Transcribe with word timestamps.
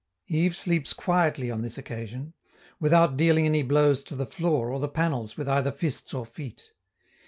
Yves 0.31 0.57
sleeps 0.57 0.93
quietly 0.93 1.51
on 1.51 1.61
this 1.61 1.77
occasion, 1.77 2.33
without 2.79 3.15
dealing 3.15 3.45
any 3.45 3.61
blows 3.61 4.01
to 4.01 4.15
the 4.15 4.25
floor 4.25 4.71
or 4.71 4.79
the 4.79 4.87
panels 4.89 5.37
with 5.37 5.47
either 5.47 5.71
fists 5.71 6.11
or 6.11 6.25
feet. 6.25 6.71